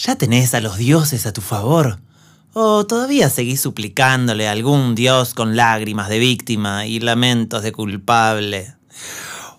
[0.00, 1.98] ¿Ya tenés a los dioses a tu favor?
[2.52, 8.76] ¿O todavía seguís suplicándole a algún dios con lágrimas de víctima y lamentos de culpable?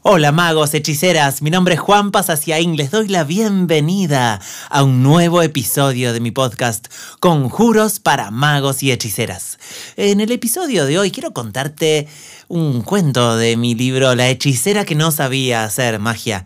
[0.02, 4.40] Hola magos, hechiceras, mi nombre es Juan Pasaciaín, les doy la bienvenida
[4.70, 6.88] a un nuevo episodio de mi podcast
[7.20, 9.60] Conjuros para magos y hechiceras.
[9.98, 12.08] En el episodio de hoy quiero contarte
[12.48, 16.46] un cuento de mi libro La hechicera que no sabía hacer magia,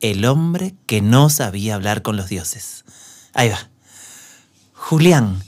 [0.00, 2.85] el hombre que no sabía hablar con los dioses.
[3.36, 3.68] Ahí va.
[4.72, 5.42] Julián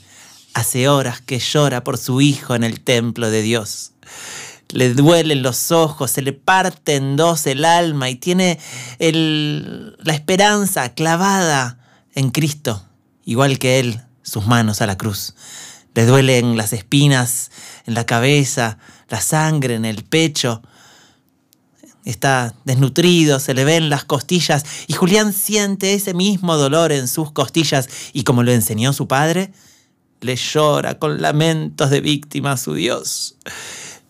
[0.53, 3.93] hace horas que llora por su hijo en el templo de Dios.
[4.69, 8.61] Le duelen los ojos, se le parte en dos el alma y tiene
[8.99, 11.79] la esperanza clavada
[12.15, 12.85] en Cristo,
[13.25, 15.35] igual que él, sus manos a la cruz.
[15.95, 17.51] Le duelen las espinas
[17.87, 18.77] en la cabeza,
[19.09, 20.61] la sangre en el pecho,
[22.09, 27.33] está desnutrido, se le ven las costillas y Julián siente ese mismo dolor en sus
[27.33, 29.53] costillas y como lo enseñó su padre,
[30.21, 33.37] le llora con lamentos de víctima a su Dios.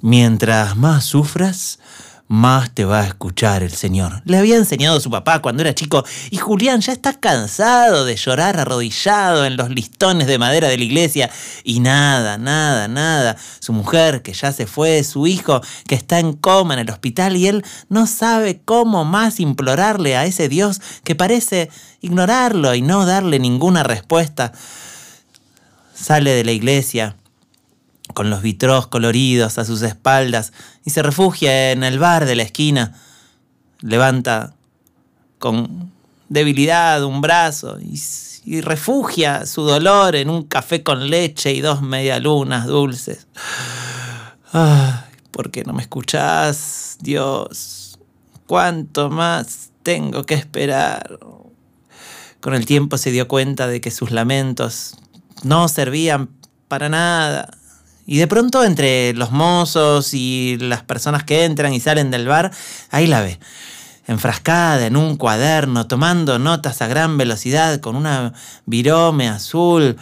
[0.00, 1.80] Mientras más sufras,
[2.28, 4.22] más te va a escuchar el Señor.
[4.24, 8.60] Le había enseñado su papá cuando era chico y Julián ya está cansado de llorar
[8.60, 11.30] arrodillado en los listones de madera de la iglesia
[11.64, 13.36] y nada, nada, nada.
[13.60, 17.36] Su mujer que ya se fue, su hijo que está en coma en el hospital
[17.36, 21.70] y él no sabe cómo más implorarle a ese Dios que parece
[22.02, 24.52] ignorarlo y no darle ninguna respuesta.
[25.94, 27.16] Sale de la iglesia
[28.18, 30.52] con los vitros coloridos a sus espaldas
[30.84, 33.00] y se refugia en el bar de la esquina.
[33.78, 34.54] Levanta
[35.38, 35.92] con
[36.28, 42.66] debilidad un brazo y, refugia su dolor en un café con leche y dos medialunas
[42.66, 43.28] dulces.
[44.52, 48.00] Ay, ¿por qué no me escuchás, Dios?
[48.48, 51.20] ¿Cuánto más tengo que esperar?
[52.40, 54.96] Con el tiempo se dio cuenta de que sus lamentos
[55.44, 56.30] no servían
[56.66, 57.57] para nada
[58.10, 62.50] y de pronto entre los mozos y las personas que entran y salen del bar,
[62.90, 63.38] ahí la ve,
[64.06, 68.32] enfrascada en un cuaderno, tomando notas a gran velocidad con una
[68.64, 69.98] virome azul,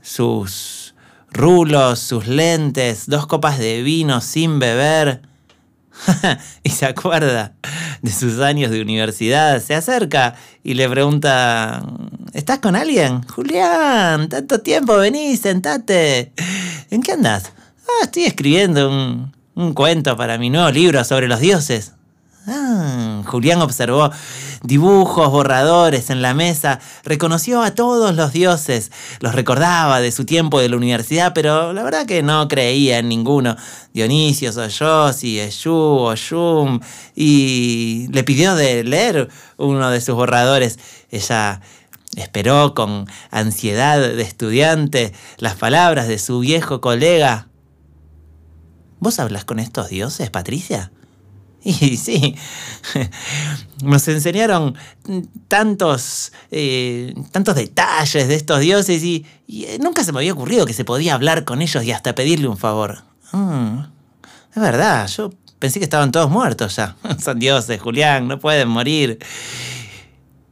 [0.00, 0.94] sus
[1.32, 5.22] rulos, sus lentes, dos copas de vino sin beber.
[6.62, 7.54] y se acuerda
[8.00, 11.84] de sus años de universidad, se acerca y le pregunta,
[12.32, 13.22] ¿estás con alguien?
[13.24, 16.32] Julián, tanto tiempo, vení, sentate.
[16.90, 17.52] ¿En qué andas?
[17.86, 21.92] Ah, estoy escribiendo un, un cuento para mi nuevo libro sobre los dioses.
[22.46, 24.10] Ah, Julián observó
[24.62, 30.60] dibujos, borradores en la mesa, reconoció a todos los dioses, los recordaba de su tiempo
[30.60, 33.56] de la universidad, pero la verdad que no creía en ninguno.
[33.94, 36.80] Dionisio, Soyosi, Eshu, Oshum,
[37.14, 40.78] y le pidió de leer uno de sus borradores.
[41.10, 41.62] Ella
[42.16, 47.48] esperó con ansiedad de estudiante las palabras de su viejo colega.
[49.00, 50.90] ¿Vos hablas con estos dioses, Patricia?
[51.64, 52.36] Y sí,
[53.82, 54.76] nos enseñaron
[55.48, 60.74] tantos, eh, tantos detalles de estos dioses y, eh, nunca se me había ocurrido que
[60.74, 63.04] se podía hablar con ellos y hasta pedirle un favor.
[63.32, 63.78] Mm,
[64.54, 66.96] es verdad, yo pensé que estaban todos muertos ya.
[67.18, 69.18] Son dioses, Julián, no pueden morir.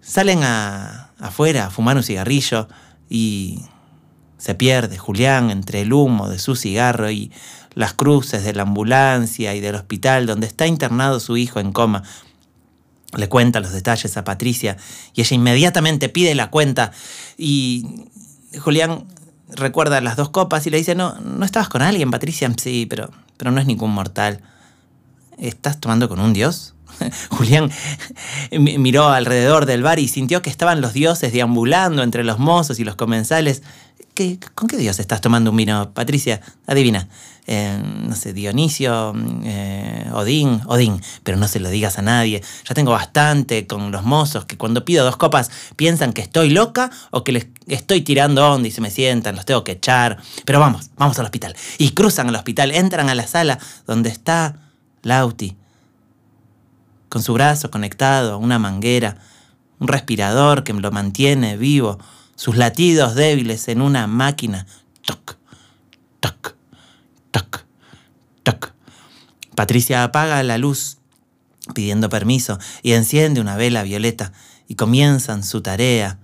[0.01, 2.69] Salen a, afuera a fumar un cigarrillo
[3.09, 3.63] y
[4.39, 7.31] se pierde Julián entre el humo de su cigarro y
[7.75, 12.03] las cruces de la ambulancia y del hospital donde está internado su hijo en coma.
[13.17, 14.77] Le cuenta los detalles a Patricia
[15.15, 16.91] y ella inmediatamente pide la cuenta
[17.39, 18.09] y
[18.59, 19.07] Julián
[19.49, 23.11] recuerda las dos copas y le dice, no, no estabas con alguien, Patricia, sí, pero,
[23.37, 24.41] pero no es ningún mortal.
[25.39, 26.75] ¿Estás tomando con un dios?
[27.31, 27.71] Julián
[28.51, 32.85] miró alrededor del bar y sintió que estaban los dioses deambulando entre los mozos y
[32.85, 33.63] los comensales.
[34.55, 36.41] ¿Con qué dios estás tomando un vino, Patricia?
[36.67, 37.09] Adivina.
[37.47, 39.15] Eh, no sé, Dionisio,
[39.45, 42.43] eh, Odín, Odín, pero no se lo digas a nadie.
[42.69, 46.91] Ya tengo bastante con los mozos que cuando pido dos copas piensan que estoy loca
[47.11, 50.19] o que les estoy tirando onda y se me sientan, los tengo que echar.
[50.45, 51.57] Pero vamos, vamos al hospital.
[51.79, 54.57] Y cruzan al hospital, entran a la sala donde está
[55.03, 55.57] Lauti,
[57.13, 59.19] con su brazo conectado a una manguera,
[59.79, 61.99] un respirador que lo mantiene vivo
[62.37, 64.67] sus latidos débiles en una máquina.
[65.03, 65.37] Toc,
[66.21, 66.57] toc,
[67.31, 67.67] toc,
[68.43, 68.73] toc.
[69.55, 70.97] Patricia apaga la luz
[71.75, 74.33] pidiendo permiso y enciende una vela violeta
[74.67, 76.19] y comienzan su tarea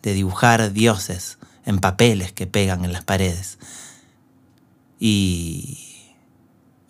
[0.00, 1.36] de dibujar dioses
[1.66, 3.58] en papeles que pegan en las paredes.
[4.98, 5.91] Y...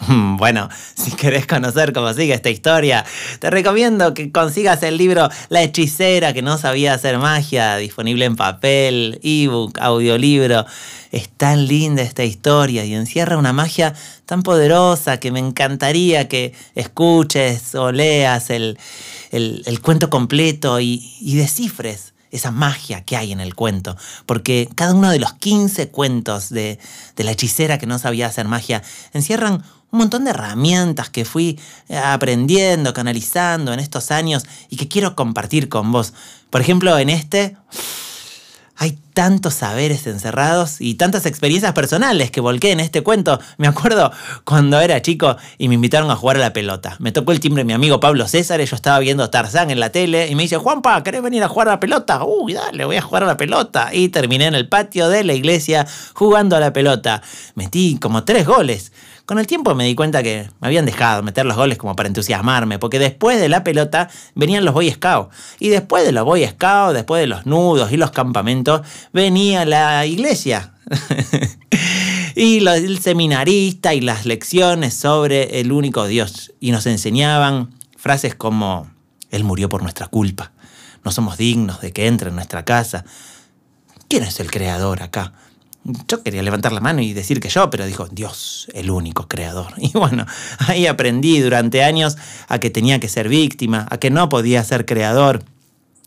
[0.37, 3.05] Bueno, si querés conocer cómo sigue esta historia,
[3.39, 8.37] te recomiendo que consigas el libro La hechicera que no sabía hacer magia, disponible en
[8.37, 10.67] papel, ebook, audiolibro.
[11.11, 13.95] Es tan linda esta historia y encierra una magia
[14.27, 18.79] tan poderosa que me encantaría que escuches o leas el,
[19.83, 23.95] cuento completo y, y descifres esa magia que hay en el cuento,
[24.25, 26.79] porque cada uno de los 15 cuentos de,
[27.15, 28.83] de, la hechicera que no sabía hacer magia
[29.13, 34.89] encierran un montón de herramientas que fui eh, aprendiendo, canalizando en estos años y que
[34.89, 36.15] quiero compartir con vos.
[36.51, 37.57] Por ejemplo, en este
[38.83, 43.39] hay tantos saberes encerrados y tantas experiencias personales que volqué en este cuento.
[43.57, 44.11] Me acuerdo
[44.45, 46.97] cuando era chico y me invitaron a jugar a la pelota.
[46.99, 49.93] Me tocó el timbre mi amigo Pablo César y yo estaba viendo Tarzán en la
[49.93, 52.25] tele y me dice, Juanpa, ¿querés venir a jugar a la pelota?
[52.25, 53.91] Uy, dale, voy a jugar a la pelota.
[53.93, 57.23] Y terminé en el patio de la iglesia jugando a la pelota.
[57.55, 58.91] Metí como tres goles.
[59.33, 62.07] Con el tiempo me di cuenta que me habían dejado meter los goles como para
[62.07, 65.35] entusiasmarme, porque después de la pelota venían los Boy Scouts.
[65.59, 68.83] Y después de los Boy Scouts, después de los nudos y los campamentos,
[69.15, 70.75] venía la iglesia.
[72.37, 76.53] y el seminarista y las lecciones sobre el único Dios.
[76.61, 78.91] Y nos enseñaban frases como,
[79.31, 80.53] Él murió por nuestra culpa,
[81.05, 83.07] no somos dignos de que entre en nuestra casa.
[84.09, 85.33] ¿Quién es el creador acá?
[85.85, 89.73] Yo quería levantar la mano y decir que yo, pero dijo, Dios, el único creador.
[89.79, 90.27] Y bueno,
[90.59, 92.17] ahí aprendí durante años
[92.49, 95.45] a que tenía que ser víctima, a que no podía ser creador.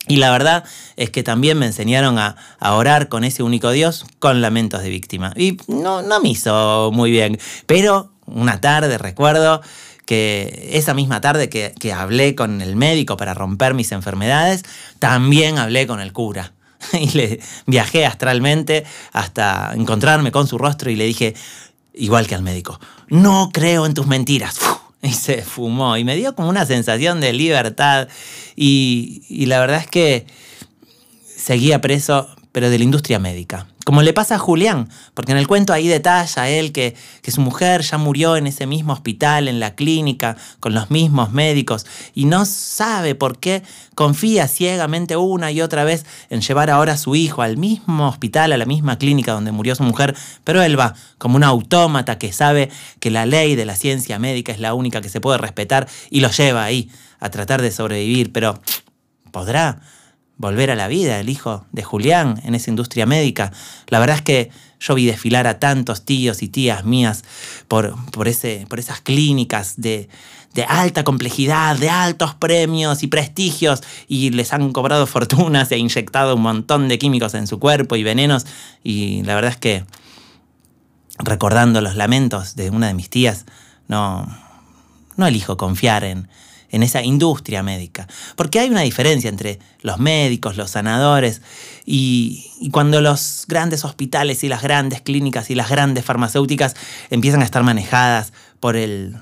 [0.07, 0.63] Y la verdad
[0.98, 5.33] es que también me enseñaron a, orar con ese único Dios con lamentos de víctima.
[5.36, 7.39] Y no, no me hizo muy bien.
[7.66, 9.62] Pero una tarde recuerdo
[10.06, 14.63] que esa misma tarde que, que hablé con el médico para romper mis enfermedades,
[15.00, 16.54] también hablé con el cura.
[16.93, 21.35] y le viajé astralmente hasta encontrarme con su rostro y le dije,
[21.93, 24.59] igual que al médico, no creo en tus mentiras.
[25.01, 28.07] Y se fumó y me dio como una sensación de libertad
[28.55, 30.25] y, la verdad es que
[31.37, 33.67] seguía preso, pero de la industria médica.
[33.83, 37.41] Como le pasa a Julián, porque en el cuento ahí detalla él que, que, su
[37.41, 42.23] mujer ya murió en ese mismo hospital, en la clínica, con los mismos médicos, y
[42.23, 43.61] no sabe por qué
[43.93, 48.53] confía ciegamente una y otra vez en llevar ahora a su hijo al mismo hospital,
[48.53, 50.15] a la misma clínica donde murió su mujer,
[50.45, 52.71] pero él va como un autómata que sabe
[53.01, 56.21] que la ley de la ciencia médica es la única que se puede respetar y
[56.21, 58.61] lo lleva ahí a tratar de sobrevivir, pero
[59.31, 59.81] ¿podrá?
[60.37, 63.51] Volver a la vida, el hijo de Julián en esa industria médica.
[63.87, 67.23] La verdad es que yo vi desfilar a tantos tíos y tías mías
[67.67, 70.09] por, por, ese, por esas clínicas de,
[70.53, 76.35] de alta complejidad, de altos premios y prestigios, y les han cobrado fortunas e inyectado
[76.35, 78.45] un montón de químicos en su cuerpo y venenos.
[78.83, 79.85] Y la verdad es que
[81.19, 83.45] recordando los lamentos de una de mis tías,
[83.88, 84.27] no,
[85.15, 86.27] no elijo confiar en,
[86.71, 88.07] en esa industria médica.
[88.35, 91.41] Porque hay una diferencia entre los médicos, los sanadores,
[91.85, 96.75] y, cuando los grandes hospitales y las grandes clínicas y las grandes farmacéuticas
[97.09, 99.15] empiezan a estar manejadas por el,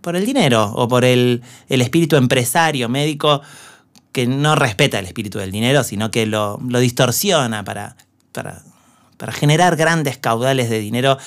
[0.00, 3.42] por el dinero o por el, espíritu empresario médico
[4.12, 7.96] que no respeta el espíritu del dinero, sino que lo, distorsiona para,
[8.32, 8.62] para,
[9.16, 11.18] para generar grandes caudales de dinero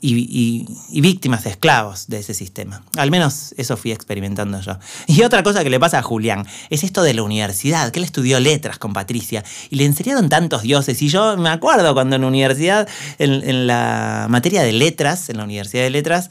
[0.00, 0.66] y,
[1.00, 2.82] víctimas esclavos de ese sistema.
[2.96, 4.78] Al menos eso fui experimentando yo.
[5.06, 8.04] Y otra cosa que le pasa a Julián es esto de la universidad, que él
[8.04, 11.00] estudió letras con Patricia y le enseñaron tantos dioses.
[11.02, 12.88] Y yo me acuerdo cuando en la universidad,
[13.18, 16.30] en, la materia de letras, en la Universidad de Letras,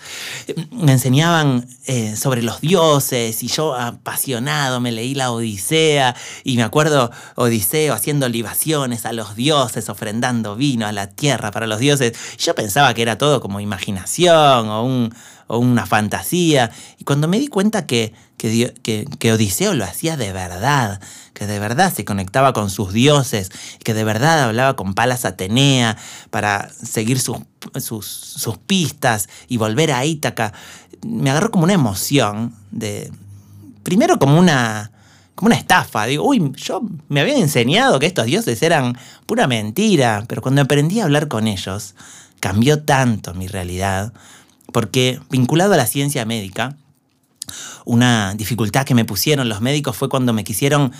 [0.71, 6.63] me enseñaban eh, sobre los dioses y yo apasionado me leí la Odisea y me
[6.63, 12.13] acuerdo Odiseo haciendo libaciones a los dioses, ofrendando vino a la tierra para los dioses.
[12.37, 15.09] yo pensaba que era todo como imaginación o,
[15.57, 16.71] una fantasía.
[16.99, 18.13] Y cuando me di cuenta que,
[19.33, 21.01] Odiseo lo hacía de verdad,
[21.33, 23.51] que de verdad se conectaba con sus dioses,
[23.83, 25.97] que de verdad hablaba con Palas Atenea
[26.29, 27.39] para seguir sus,
[27.79, 30.53] sus, pistas y volver a Ítaca,
[31.05, 33.11] me agarró como una emoción de...
[33.83, 34.91] Primero como una
[35.39, 36.05] como una estafa.
[36.05, 40.99] Digo, uy, yo me habían enseñado que estos dioses eran pura mentira, pero cuando aprendí
[40.99, 41.95] a hablar con ellos,
[42.39, 44.13] cambió tanto mi realidad,
[44.71, 46.75] porque vinculado a la ciencia médica,
[47.85, 50.91] una dificultad que me pusieron los médicos fue cuando me quisieron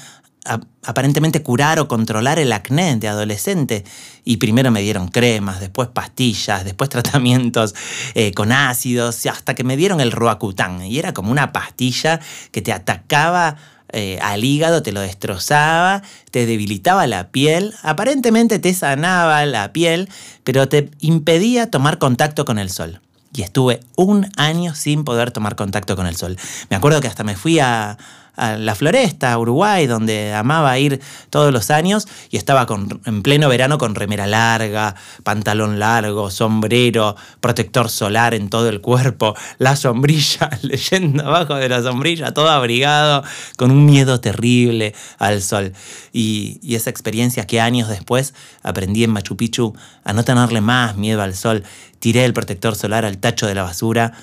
[0.84, 3.84] aparentemente curar o controlar el acné de adolescente.
[4.24, 7.76] Y primero me dieron cremas, después pastillas, después tratamientos
[8.16, 10.84] eh, con ácidos, hasta que me dieron el Roacutan.
[10.84, 12.20] Y era como una pastilla
[12.52, 13.58] que te atacaba
[13.92, 20.10] eh, al hígado, te lo destrozaba, te debilitaba la piel, aparentemente te sanaba la piel,
[20.44, 23.02] pero te impedía tomar contacto con el sol.
[23.32, 26.36] y estuve un año sin poder tomar contacto con el sol.
[26.72, 27.98] Me acuerdo que hasta me fui a,
[28.40, 33.50] a la floresta, Uruguay, donde amaba ir todos los años y estaba con, en pleno
[33.50, 40.50] verano con remera larga, pantalón largo, sombrero, protector solar en todo el cuerpo, la sombrilla,
[40.62, 43.24] leyendo abajo de la sombrilla, todo abrigado,
[43.58, 45.74] con un miedo terrible al sol.
[46.14, 51.22] Y esa experiencia que años después aprendí en Machu Picchu a no tenerle más miedo
[51.22, 51.64] al sol,
[52.00, 54.14] tiré el protector solar al tacho de la basura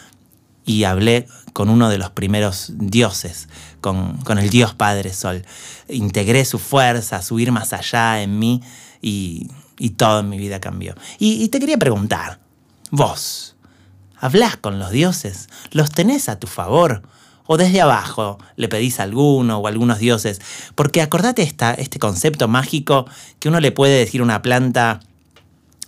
[0.66, 3.48] y hablé con uno de los primeros dioses,
[3.80, 5.46] con, el Dios Padre Sol.
[5.88, 8.62] Integré su fuerza, su ir más allá en mí
[9.00, 10.94] y, y todo en mi vida cambió.
[11.18, 12.40] Y, te quería preguntar,
[12.90, 13.56] vos,
[14.18, 15.48] ¿hablás con los dioses?
[15.70, 17.02] ¿Los tenés a tu favor?
[17.48, 20.40] o desde abajo le pedís a alguno o a algunos dioses.
[20.74, 23.06] Porque acordate esta, este concepto mágico
[23.38, 24.98] que uno le puede decir a una planta,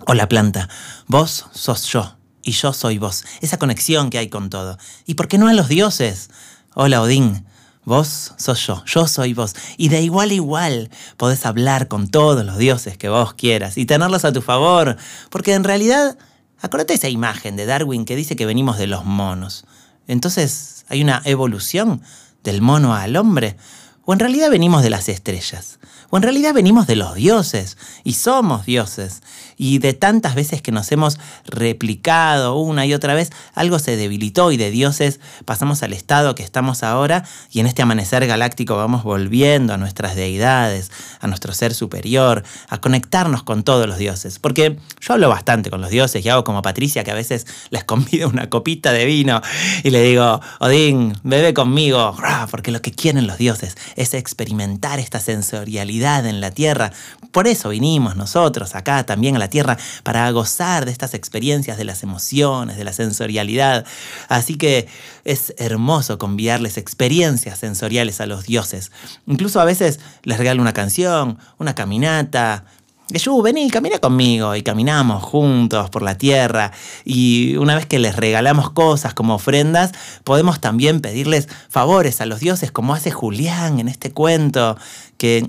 [0.06, 0.68] o la planta,
[1.08, 2.17] vos sos yo
[2.48, 3.24] y yo soy vos.
[3.40, 4.78] Esa conexión que hay con todo.
[5.06, 6.30] ¿Y por qué no a los dioses?
[6.74, 7.44] Hola Odín,
[7.88, 9.56] Vos sos yo, yo soy vos.
[9.78, 13.86] Y de igual a igual podés hablar con todos los dioses que vos quieras y
[13.86, 14.98] tenerlos a tu favor.
[15.30, 16.18] Porque en realidad,
[16.60, 19.64] acuérdate esa imagen de Darwin que dice que venimos de los monos.
[20.06, 22.02] Entonces, ¿hay una evolución
[22.44, 23.56] del mono al hombre?
[24.04, 25.78] ¿O en realidad venimos de las estrellas?
[26.10, 27.76] ¿O en realidad venimos de los dioses?
[28.02, 29.22] Y somos dioses.
[29.58, 34.50] Y de tantas veces que nos hemos replicado una y otra vez, algo se debilitó
[34.50, 39.02] y de dioses pasamos al estado que estamos ahora y en este amanecer galáctico vamos
[39.02, 44.38] volviendo a nuestras deidades, a nuestro ser superior, a conectarnos con todos los dioses.
[44.38, 47.82] Porque yo hablo bastante con los dioses y hago como Patricia que a veces les
[47.84, 49.40] convido una copita de vino
[49.82, 52.14] y le digo, Odín, bebe conmigo,
[52.50, 56.92] porque lo que quieren los dioses es experimentar esta sensorialidad en la tierra.
[57.32, 61.84] Por eso vinimos nosotros acá también a la tierra, para gozar de estas experiencias de
[61.84, 63.86] las emociones, de la sensorialidad.
[64.28, 64.88] Así que
[65.24, 68.92] es hermoso conviarles experiencias sensoriales a los dioses.
[69.26, 72.66] Incluso a veces les regalo una canción, una caminata,
[73.10, 74.54] Jesús, vení, camina conmigo.
[74.54, 76.72] Y caminamos juntos por la tierra.
[77.04, 79.92] Y una vez que les regalamos cosas como ofrendas,
[80.24, 84.76] podemos también pedirles favores a los dioses, como hace Julián en este cuento,
[85.16, 85.48] que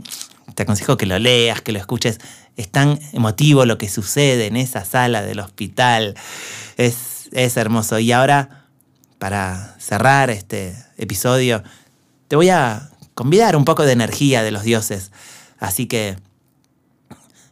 [0.56, 2.20] te aconsejo que lo leas, que lo escuches.
[2.56, 6.16] Es tan emotivo lo que sucede en esa sala del hospital.
[6.78, 8.00] Es, es hermoso.
[8.00, 8.68] Y ahora,
[9.18, 11.62] para cerrar este episodio,
[12.30, 15.12] te voy a convidar un poco de energía de los dioses.
[15.60, 16.16] Así que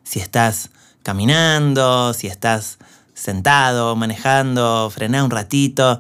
[0.07, 0.69] si estás
[1.03, 2.77] caminando, si estás
[3.13, 5.99] sentado, manejando, frená un ratito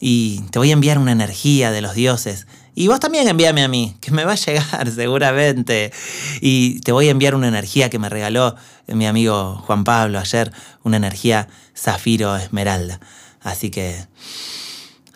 [0.00, 2.46] y te voy a enviar una energía de los dioses.
[2.74, 5.92] Y vos también envíame a mí, que me va a llegar seguramente.
[6.40, 8.54] Y te voy a enviar una energía que me regaló
[8.86, 10.52] mi amigo Juan Pablo ayer,
[10.84, 13.00] una energía zafiro esmeralda.
[13.40, 14.06] Así que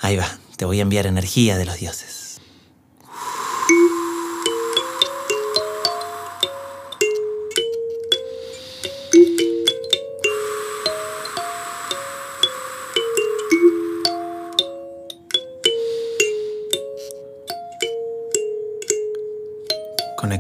[0.01, 2.22] ahí va, te voy a enviar energía de los dioses.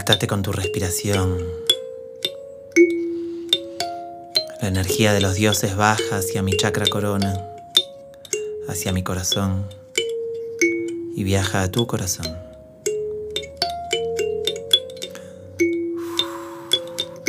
[0.04, 1.47] Conectate con tu respiración.
[4.61, 7.40] La energía de los dioses baja hacia mi chakra corona,
[8.66, 9.68] hacia mi corazón
[11.14, 12.37] y viaja a tu corazón.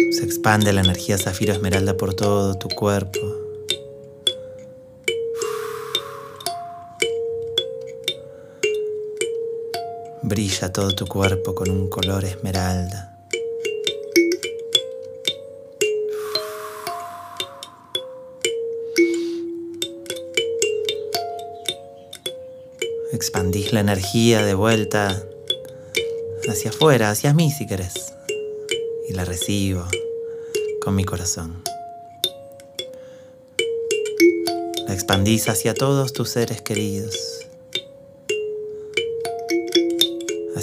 [0.09, 3.42] Se expande la energía zafiro esmeralda por todo tu cuerpo.
[10.25, 13.13] Brilla todo tu cuerpo con un color esmeralda.
[23.11, 25.21] Expandís la energía de vuelta
[26.47, 28.13] hacia afuera, hacia mí si querés.
[29.09, 29.85] Y la recibo
[30.81, 31.61] con mi corazón.
[34.87, 37.42] La expandís hacia todos tus seres queridos.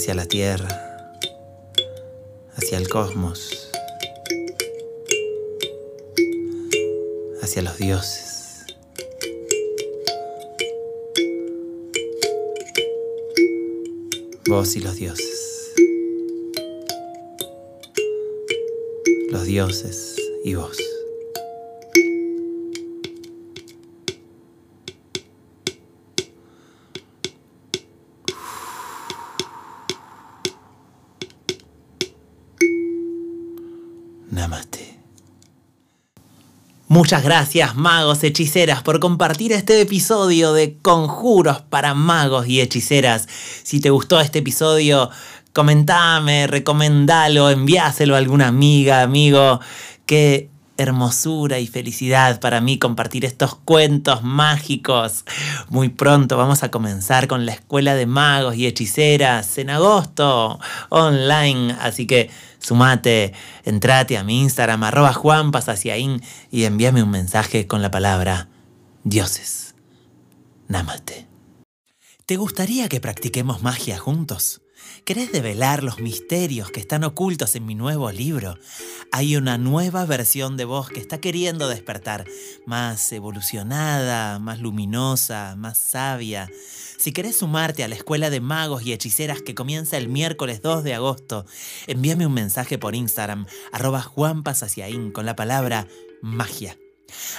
[0.01, 1.13] Hacia la tierra,
[2.57, 3.71] hacia el cosmos,
[7.43, 8.65] hacia los dioses.
[14.49, 15.75] Vos y los dioses.
[19.31, 20.79] Los dioses y vos.
[37.01, 43.27] Muchas gracias magos, hechiceras, por compartir este episodio de Conjuros para magos y hechiceras.
[43.63, 45.09] Si te gustó este episodio,
[45.55, 49.61] comentame, recomendalo, enviáselo a alguna amiga, amigo.
[50.05, 55.25] Qué hermosura y felicidad para mí compartir estos cuentos mágicos.
[55.71, 61.77] Muy pronto vamos a comenzar con la Escuela de Magos y Hechiceras en agosto, online.
[61.81, 62.29] Así que
[62.61, 63.33] Sumate,
[63.65, 68.49] entrate a mi Instagram, arroba juanpasaciaín y envíame un mensaje con la palabra
[69.03, 69.75] dioses.
[70.69, 71.27] Namaste.
[72.27, 74.63] ¿Te gustaría que practiquemos magia juntos?
[75.05, 78.57] ¿Querés develar los misterios que están ocultos en mi nuevo libro?
[79.13, 82.27] Hay una nueva versión de vos que está queriendo despertar,
[82.67, 86.49] más evolucionada, más luminosa, más sabia.
[86.99, 90.85] Si querés sumarte a la escuela de magos y hechiceras que comienza el miércoles 2
[90.85, 91.47] de agosto,
[91.87, 95.89] envíame un mensaje por Instagram, arroba juanpasaciaín, con la palabra
[96.21, 96.77] magia.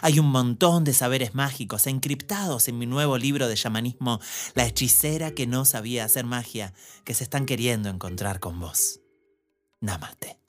[0.02, 4.20] Hay un montón de saberes mágicos encriptados en mi nuevo libro de chamanismo,
[4.56, 6.74] La hechicera que no sabía hacer magia,
[7.04, 9.00] que se están queriendo encontrar con vos.
[9.80, 10.41] Namaste.